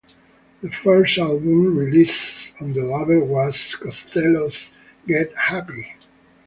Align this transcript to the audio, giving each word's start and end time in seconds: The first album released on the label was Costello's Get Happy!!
The 0.63 0.71
first 0.71 1.19
album 1.19 1.77
released 1.77 2.55
on 2.59 2.73
the 2.73 2.81
label 2.81 3.19
was 3.27 3.75
Costello's 3.75 4.71
Get 5.05 5.31
Happy!! 5.37 5.95